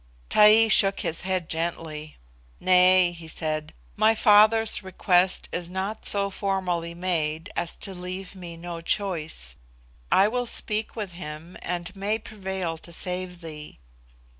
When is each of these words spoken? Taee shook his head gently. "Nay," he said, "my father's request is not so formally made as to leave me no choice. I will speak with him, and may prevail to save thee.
Taee 0.31 0.67
shook 0.67 1.01
his 1.01 1.21
head 1.21 1.47
gently. 1.47 2.17
"Nay," 2.59 3.11
he 3.11 3.27
said, 3.27 3.71
"my 3.95 4.15
father's 4.15 4.81
request 4.81 5.47
is 5.51 5.69
not 5.69 6.05
so 6.05 6.31
formally 6.31 6.95
made 6.95 7.51
as 7.55 7.75
to 7.75 7.93
leave 7.93 8.33
me 8.35 8.57
no 8.57 8.81
choice. 8.81 9.57
I 10.11 10.27
will 10.27 10.47
speak 10.47 10.95
with 10.95 11.11
him, 11.11 11.55
and 11.61 11.95
may 11.95 12.17
prevail 12.17 12.79
to 12.79 12.91
save 12.91 13.41
thee. 13.41 13.77